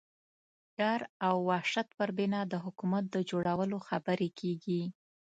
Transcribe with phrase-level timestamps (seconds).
[0.77, 4.81] ډار او وحشت پر بنا د حکومت د جوړولو خبرې کېږي.